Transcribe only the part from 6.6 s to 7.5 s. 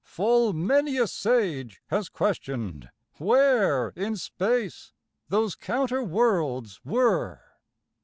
were?